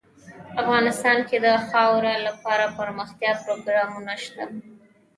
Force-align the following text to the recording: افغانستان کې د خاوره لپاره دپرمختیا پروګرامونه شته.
افغانستان 0.61 1.17
کې 1.27 1.37
د 1.45 1.47
خاوره 1.67 2.13
لپاره 2.27 2.63
دپرمختیا 2.71 3.31
پروګرامونه 3.43 4.13
شته. 4.23 4.43